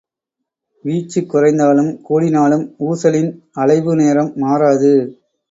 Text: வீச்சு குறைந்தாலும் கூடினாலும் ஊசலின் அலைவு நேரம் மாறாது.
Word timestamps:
வீச்சு 0.85 1.21
குறைந்தாலும் 1.23 1.91
கூடினாலும் 2.07 2.65
ஊசலின் 2.87 3.31
அலைவு 3.55 3.95
நேரம் 3.95 4.33
மாறாது. 4.35 4.93